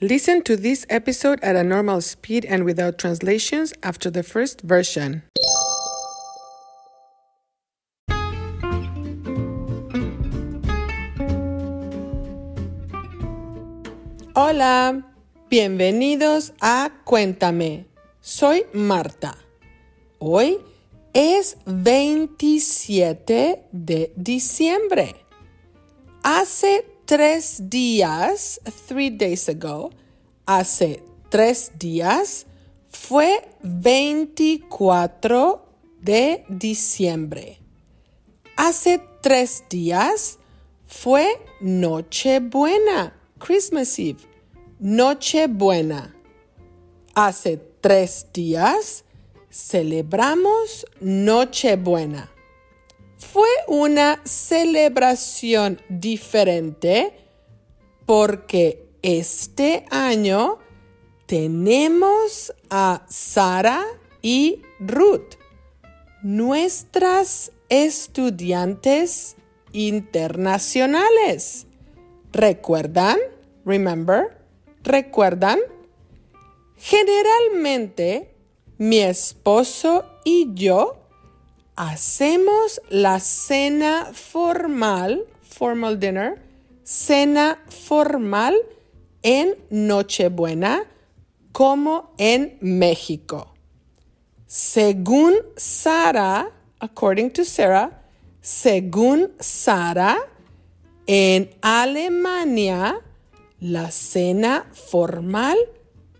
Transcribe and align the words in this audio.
Listen 0.00 0.42
to 0.42 0.56
this 0.56 0.84
episode 0.90 1.38
at 1.40 1.54
a 1.54 1.62
normal 1.62 2.00
speed 2.00 2.44
and 2.46 2.64
without 2.64 2.98
translations 2.98 3.72
after 3.84 4.10
the 4.10 4.24
first 4.24 4.60
version. 4.62 5.22
Hola, 14.34 15.00
bienvenidos 15.48 16.52
a 16.60 16.90
Cuéntame. 17.04 17.86
Soy 18.20 18.66
Marta. 18.72 19.36
Hoy 20.18 20.58
es 21.12 21.56
27 21.66 23.62
de 23.70 24.12
diciembre. 24.16 25.14
Hace 26.24 26.84
tres 27.04 27.68
días, 27.68 28.60
three 28.86 29.10
days 29.10 29.48
ago, 29.48 29.90
hace 30.46 31.02
tres 31.28 31.72
días, 31.78 32.46
fue 32.88 33.48
24 33.62 35.66
de 36.00 36.44
diciembre. 36.48 37.60
Hace 38.56 39.02
tres 39.20 39.64
días 39.68 40.38
fue 40.86 41.26
Nochebuena, 41.60 43.14
Christmas 43.38 43.98
Eve, 43.98 44.20
Nochebuena. 44.78 46.14
Hace 47.14 47.58
tres 47.80 48.28
días 48.32 49.04
celebramos 49.50 50.86
Nochebuena 51.00 52.33
fue 53.32 53.48
una 53.68 54.20
celebración 54.24 55.80
diferente 55.88 57.12
porque 58.06 58.86
este 59.02 59.84
año 59.90 60.58
tenemos 61.26 62.54
a 62.70 63.04
Sara 63.08 63.84
y 64.22 64.62
Ruth, 64.78 65.34
nuestras 66.22 67.52
estudiantes 67.68 69.36
internacionales. 69.72 71.66
¿Recuerdan? 72.32 73.18
Remember? 73.64 74.38
¿Recuerdan? 74.82 75.58
Generalmente, 76.76 78.34
mi 78.78 78.98
esposo 78.98 80.04
y 80.24 80.48
yo 80.54 81.03
hacemos 81.76 82.80
la 82.88 83.20
cena 83.20 84.10
formal, 84.12 85.24
formal 85.42 85.98
dinner, 85.98 86.40
cena 86.82 87.58
formal 87.68 88.54
en 89.22 89.56
Nochebuena 89.70 90.84
como 91.52 92.14
en 92.18 92.58
México. 92.60 93.54
Según 94.46 95.34
Sara, 95.56 96.50
according 96.78 97.30
to 97.30 97.44
Sarah, 97.44 98.02
según 98.40 99.32
Sara, 99.40 100.18
en 101.06 101.50
Alemania 101.60 103.00
la 103.60 103.90
cena 103.90 104.66
formal 104.72 105.56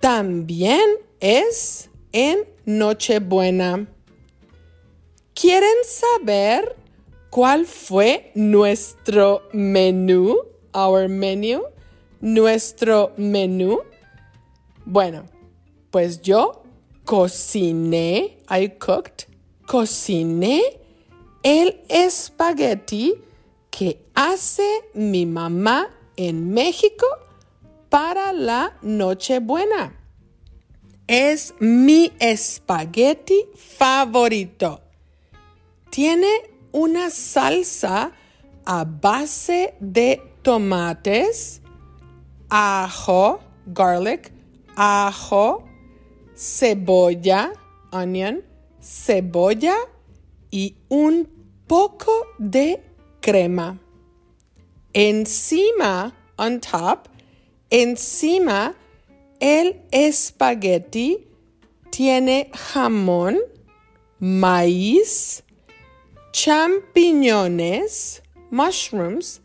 también 0.00 0.82
es 1.20 1.90
en 2.12 2.44
Nochebuena. 2.64 3.86
¿Quieren 5.40 5.84
saber 5.86 6.76
cuál 7.30 7.64
fue 7.64 8.30
nuestro 8.34 9.48
menú? 9.54 10.36
Our 10.74 11.08
menu. 11.08 11.62
Nuestro 12.20 13.14
menú. 13.16 13.80
Bueno, 14.84 15.24
pues 15.90 16.20
yo 16.20 16.62
cociné, 17.06 18.36
I 18.50 18.68
cooked, 18.78 19.28
cociné 19.66 20.60
el 21.42 21.80
espagueti 21.88 23.14
que 23.70 24.04
hace 24.14 24.68
mi 24.92 25.24
mamá 25.24 25.88
en 26.16 26.50
México 26.50 27.06
para 27.88 28.34
la 28.34 28.76
Nochebuena. 28.82 29.98
Es 31.06 31.54
mi 31.60 32.12
espagueti 32.18 33.46
favorito. 33.56 34.82
Tiene 35.90 36.28
una 36.72 37.10
salsa 37.10 38.12
a 38.64 38.84
base 38.84 39.74
de 39.80 40.22
tomates, 40.42 41.60
ajo, 42.48 43.40
garlic, 43.66 44.32
ajo, 44.76 45.64
cebolla, 46.36 47.52
onion, 47.90 48.44
cebolla 48.80 49.74
y 50.50 50.76
un 50.88 51.28
poco 51.66 52.12
de 52.38 52.82
crema. 53.20 53.78
Encima, 54.92 56.14
on 56.36 56.60
top, 56.60 57.08
encima, 57.70 58.74
el 59.40 59.82
espagueti 59.90 61.26
tiene 61.90 62.50
jamón, 62.54 63.38
maíz, 64.18 65.44
champiñones, 66.32 68.22
mushrooms, 68.50 69.42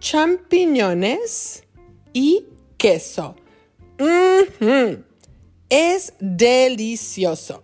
champiñones 0.00 1.64
y 2.12 2.46
queso. 2.76 3.36
Es 5.68 6.14
delicioso. 6.20 7.62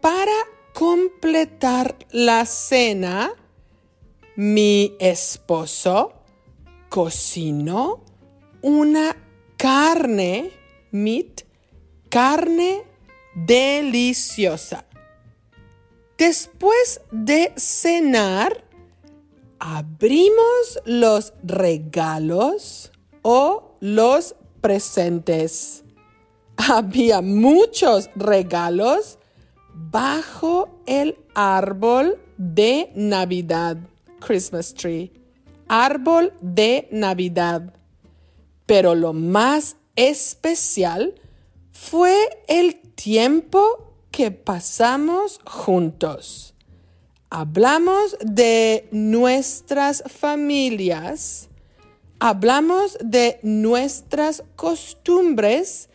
Para 0.00 0.32
completar 0.72 1.96
la 2.10 2.44
cena, 2.44 3.32
mi 4.36 4.96
esposo 4.98 6.12
cocinó 6.88 8.04
una 8.62 9.16
carne, 9.56 10.50
meat, 10.90 11.42
carne 12.08 12.82
deliciosa. 13.34 14.86
Después 16.24 17.00
de 17.10 17.52
cenar, 17.56 18.62
abrimos 19.58 20.78
los 20.84 21.34
regalos 21.42 22.92
o 23.22 23.76
los 23.80 24.36
presentes. 24.60 25.82
Había 26.56 27.22
muchos 27.22 28.08
regalos 28.14 29.18
bajo 29.74 30.68
el 30.86 31.18
árbol 31.34 32.20
de 32.36 32.92
Navidad, 32.94 33.78
Christmas 34.20 34.74
tree, 34.74 35.12
árbol 35.66 36.32
de 36.40 36.86
Navidad. 36.92 37.74
Pero 38.64 38.94
lo 38.94 39.12
más 39.12 39.74
especial 39.96 41.16
fue 41.72 42.14
el 42.46 42.80
tiempo 42.94 43.91
que 44.12 44.30
pasamos 44.30 45.40
juntos. 45.44 46.54
Hablamos 47.30 48.16
de 48.20 48.86
nuestras 48.92 50.04
familias, 50.06 51.48
hablamos 52.20 52.98
de 53.00 53.40
nuestras 53.42 54.44
costumbres 54.54 55.88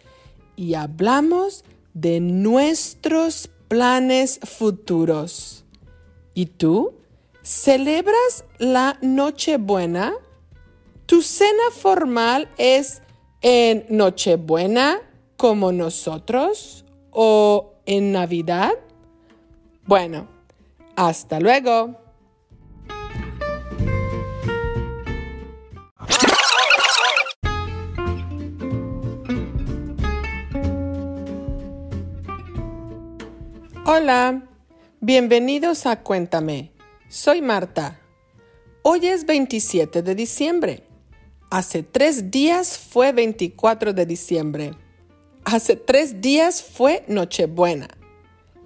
y 0.56 0.74
hablamos 0.74 1.64
de 1.94 2.20
nuestros 2.20 3.50
planes 3.68 4.40
futuros. 4.44 5.64
¿Y 6.34 6.48
tú? 6.48 6.96
¿Celebras 7.44 8.46
la 8.58 8.98
Nochebuena? 9.02 10.14
¿Tu 11.06 11.22
cena 11.22 11.72
formal 11.72 12.50
es 12.58 13.02
en 13.42 13.86
Nochebuena 13.90 15.02
como 15.38 15.72
nosotros 15.72 16.84
o 17.12 17.77
en 17.88 18.12
Navidad? 18.12 18.74
Bueno, 19.86 20.28
hasta 20.96 21.40
luego. 21.40 21.96
Hola, 33.86 34.44
bienvenidos 35.00 35.86
a 35.86 36.04
Cuéntame. 36.04 36.74
Soy 37.08 37.42
Marta. 37.42 38.00
Hoy 38.84 39.08
es 39.08 39.26
27 39.26 40.02
de 40.02 40.14
diciembre. 40.14 40.84
Hace 41.50 41.84
tres 41.84 42.30
días 42.30 42.78
fue 42.78 43.14
24 43.14 43.94
de 43.94 44.06
diciembre. 44.06 44.72
Hace 45.50 45.78
tres 45.78 46.20
días 46.20 46.62
fue 46.62 47.06
Nochebuena. 47.08 47.88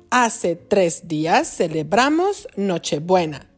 Hace 0.10 0.56
tres 0.56 1.08
días 1.08 1.48
celebramos 1.48 2.48
Nochebuena. 2.56 3.52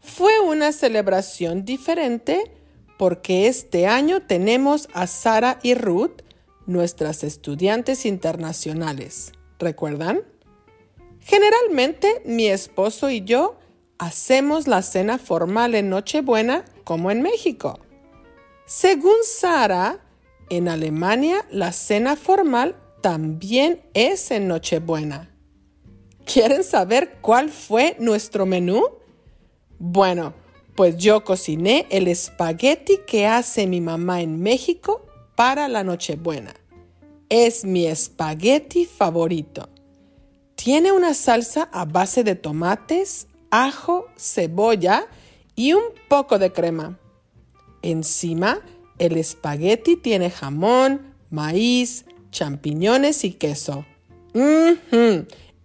Fue 0.00 0.40
una 0.40 0.72
celebración 0.72 1.66
diferente 1.66 2.50
porque 2.96 3.46
este 3.46 3.86
año 3.86 4.22
tenemos 4.22 4.88
a 4.94 5.06
Sara 5.06 5.58
y 5.62 5.74
Ruth, 5.74 6.22
nuestras 6.64 7.24
estudiantes 7.24 8.06
internacionales. 8.06 9.32
¿Recuerdan? 9.58 10.22
Generalmente 11.20 12.22
mi 12.24 12.46
esposo 12.46 13.10
y 13.10 13.20
yo 13.20 13.58
hacemos 13.98 14.66
la 14.66 14.80
cena 14.80 15.18
formal 15.18 15.74
en 15.74 15.90
Nochebuena 15.90 16.64
como 16.84 17.10
en 17.10 17.20
México. 17.20 17.78
Según 18.64 19.16
Sara, 19.24 20.05
en 20.50 20.68
Alemania 20.68 21.46
la 21.50 21.72
cena 21.72 22.16
formal 22.16 22.76
también 23.02 23.82
es 23.94 24.30
en 24.30 24.48
Nochebuena. 24.48 25.30
¿Quieren 26.24 26.64
saber 26.64 27.18
cuál 27.20 27.50
fue 27.50 27.96
nuestro 28.00 28.46
menú? 28.46 28.82
Bueno, 29.78 30.34
pues 30.74 30.96
yo 30.96 31.24
cociné 31.24 31.86
el 31.90 32.08
espagueti 32.08 32.98
que 33.06 33.26
hace 33.26 33.66
mi 33.66 33.80
mamá 33.80 34.22
en 34.22 34.40
México 34.40 35.06
para 35.36 35.68
la 35.68 35.84
Nochebuena. 35.84 36.54
Es 37.28 37.64
mi 37.64 37.86
espagueti 37.86 38.86
favorito. 38.86 39.68
Tiene 40.54 40.92
una 40.92 41.14
salsa 41.14 41.68
a 41.72 41.84
base 41.84 42.24
de 42.24 42.34
tomates, 42.34 43.28
ajo, 43.50 44.06
cebolla 44.16 45.06
y 45.54 45.74
un 45.74 45.84
poco 46.08 46.38
de 46.38 46.52
crema. 46.52 46.98
Encima, 47.82 48.60
el 48.98 49.16
espagueti 49.16 49.96
tiene 49.96 50.30
jamón, 50.30 51.14
maíz, 51.30 52.04
champiñones 52.30 53.24
y 53.24 53.32
queso. 53.32 53.84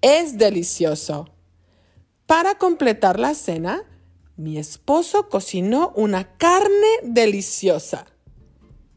Es 0.01 0.37
delicioso. 0.37 1.29
Para 2.25 2.57
completar 2.57 3.19
la 3.19 3.33
cena, 3.33 3.83
mi 4.37 4.57
esposo 4.57 5.29
cocinó 5.29 5.91
una 5.95 6.37
carne 6.37 6.87
deliciosa. 7.03 8.07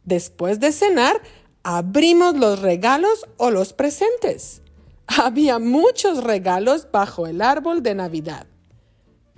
Después 0.05 0.61
de 0.61 0.73
cenar, 0.73 1.21
abrimos 1.63 2.37
los 2.37 2.61
regalos 2.61 3.27
o 3.37 3.51
los 3.51 3.73
presentes. 3.73 4.63
Había 5.07 5.59
muchos 5.59 6.23
regalos 6.25 6.89
bajo 6.91 7.27
el 7.27 7.43
árbol 7.43 7.83
de 7.83 7.95
Navidad. 7.95 8.47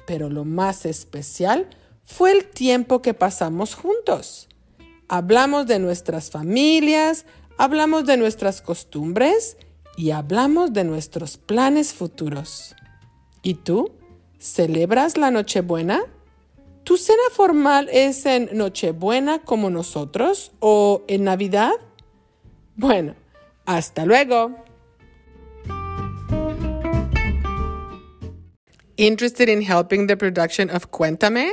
Pero 0.06 0.28
lo 0.28 0.44
más 0.44 0.86
especial 0.86 1.68
fue 2.04 2.32
el 2.32 2.46
tiempo 2.46 3.02
que 3.02 3.14
pasamos 3.14 3.74
juntos. 3.74 4.48
Hablamos 5.08 5.68
de 5.68 5.78
nuestras 5.78 6.30
familias, 6.30 7.26
hablamos 7.58 8.06
de 8.06 8.16
nuestras 8.16 8.60
costumbres 8.60 9.56
y 9.96 10.10
hablamos 10.10 10.72
de 10.72 10.82
nuestros 10.82 11.36
planes 11.36 11.94
futuros. 11.94 12.74
¿Y 13.42 13.54
tú? 13.54 13.92
¿Celebras 14.38 15.16
la 15.16 15.30
Nochebuena? 15.30 16.02
¿Tu 16.82 16.96
cena 16.96 17.22
formal 17.32 17.88
es 17.92 18.26
en 18.26 18.50
Nochebuena 18.52 19.40
como 19.40 19.70
nosotros 19.70 20.50
o 20.58 21.04
en 21.06 21.24
Navidad? 21.24 21.72
Bueno, 22.74 23.14
hasta 23.64 24.04
luego. 24.06 24.56
Interested 28.96 29.48
in 29.48 29.62
helping 29.62 30.06
the 30.08 30.16
production 30.16 30.68
of 30.70 30.90
Cuéntame? 30.90 31.52